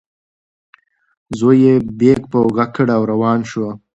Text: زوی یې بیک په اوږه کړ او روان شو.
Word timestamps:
زوی 1.37 1.57
یې 1.65 1.75
بیک 1.99 2.21
په 2.31 2.37
اوږه 2.43 2.65
کړ 2.75 2.87
او 2.97 3.01
روان 3.11 3.39
شو. 3.49 3.67